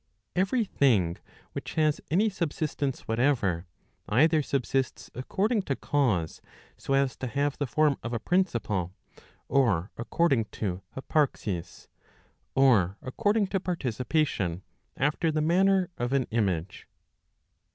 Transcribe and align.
Every 0.35 0.65
thing 0.65 1.17
which 1.51 1.75
has 1.75 2.01
any 2.09 2.27
subsistence 2.27 3.01
whatever, 3.01 3.67
either 4.09 4.41
subsists 4.41 5.11
ac¬ 5.11 5.27
cording 5.27 5.61
to 5.61 5.75
cause, 5.75 6.41
so 6.75 6.93
as 6.95 7.15
to 7.17 7.27
have 7.27 7.55
the 7.59 7.67
form 7.67 7.97
of 8.01 8.11
a 8.11 8.17
principle, 8.19 8.95
or 9.47 9.91
according 9.97 10.45
to 10.53 10.81
hyparxis, 10.97 11.87
or 12.55 12.97
according 13.03 13.45
to 13.49 13.59
participation, 13.59 14.63
after 14.97 15.31
the 15.31 15.39
manner 15.39 15.91
of 15.99 16.13
an 16.13 16.25
image. 16.31 16.87